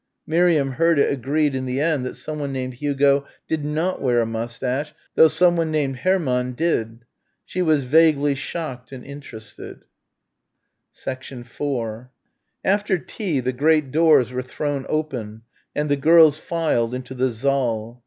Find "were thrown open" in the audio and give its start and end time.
14.31-15.43